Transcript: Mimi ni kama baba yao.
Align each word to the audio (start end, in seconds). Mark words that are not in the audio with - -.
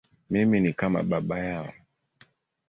Mimi 0.29 0.59
ni 0.59 0.73
kama 0.73 1.03
baba 1.03 1.39
yao. 1.39 1.73